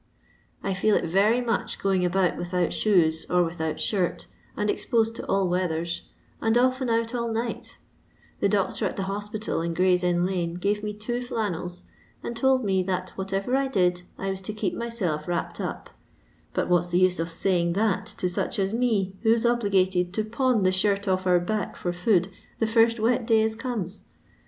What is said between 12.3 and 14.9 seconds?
told me that whatever I did I was to keep